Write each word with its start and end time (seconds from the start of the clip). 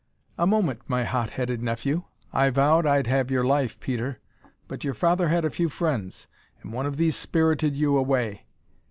"A 0.35 0.47
moment, 0.47 0.79
my 0.87 1.03
hot 1.03 1.29
headed 1.29 1.61
nephew. 1.61 2.05
I 2.33 2.49
vowed 2.49 2.87
I'd 2.87 3.05
have 3.05 3.29
your 3.29 3.43
life, 3.43 3.79
Peter, 3.79 4.19
but 4.67 4.83
your 4.83 4.95
father 4.95 5.29
had 5.29 5.45
a 5.45 5.51
few 5.51 5.69
friends 5.69 6.25
and 6.63 6.73
one 6.73 6.87
of 6.87 6.97
these 6.97 7.15
spirited 7.15 7.75
you 7.75 7.95
away. 7.95 8.47